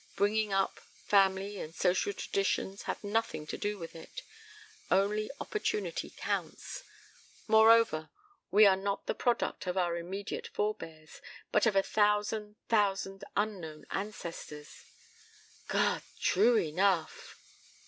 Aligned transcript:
Bringing 0.15 0.51
up, 0.51 0.79
family 1.05 1.59
and 1.59 1.75
social 1.75 2.11
traditions, 2.11 2.81
have 2.89 3.03
nothing 3.03 3.45
to 3.45 3.55
do 3.55 3.77
with 3.77 3.95
it. 3.95 4.23
Only 4.89 5.29
opportunity 5.39 6.09
counts. 6.09 6.81
Moreover, 7.47 8.09
we 8.49 8.65
are 8.65 8.75
not 8.75 9.05
the 9.05 9.13
product 9.13 9.67
of 9.67 9.77
our 9.77 9.95
immediate 9.97 10.47
forebears, 10.47 11.21
but 11.51 11.67
of 11.67 11.75
a 11.75 11.83
thousand 11.83 12.55
thousand 12.67 13.23
unknown 13.37 13.85
ancestors...." 13.91 14.85
"God! 15.67 16.01
True 16.19 16.57
enough!" 16.57 17.37